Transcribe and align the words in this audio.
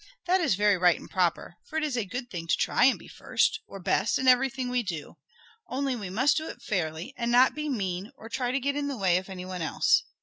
That 0.25 0.41
is 0.41 0.55
very 0.55 0.79
right 0.79 0.99
and 0.99 1.07
proper, 1.07 1.57
for 1.67 1.77
it 1.77 1.83
is 1.83 1.95
a 1.95 2.05
good 2.05 2.31
thing 2.31 2.47
to 2.47 2.57
try 2.57 2.85
and 2.85 2.97
be 2.97 3.07
first, 3.07 3.59
or 3.67 3.79
best, 3.79 4.17
in 4.17 4.27
everything 4.27 4.67
we 4.67 4.81
do. 4.81 5.17
Only 5.67 5.95
we 5.95 6.09
must 6.09 6.37
do 6.37 6.47
it 6.47 6.59
fairly, 6.63 7.13
and 7.17 7.31
not 7.31 7.53
be 7.53 7.69
mean, 7.69 8.11
or 8.17 8.27
try 8.27 8.49
to 8.49 8.59
get 8.59 8.75
in 8.75 8.87
the 8.87 8.97
way 8.97 9.17
of 9.17 9.29
anyone 9.29 9.61
else. 9.61 10.03